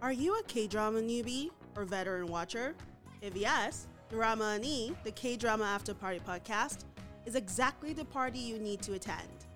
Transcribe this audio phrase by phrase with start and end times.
[0.00, 2.76] Are you a K drama newbie or veteran watcher?
[3.20, 6.84] If yes, Drama Unnie, the K drama after party podcast,
[7.26, 9.46] is exactly the party you need to attend.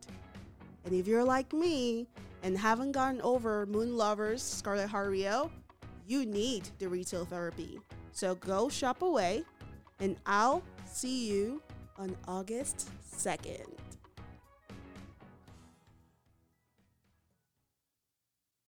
[0.85, 2.07] And if you're like me
[2.45, 5.17] and haven't gotten over Moon Lovers Scarlet Heart
[6.07, 7.81] you need the retail therapy.
[8.13, 9.43] So go shop away,
[9.99, 11.61] and I'll see you
[11.99, 13.86] on August 2nd.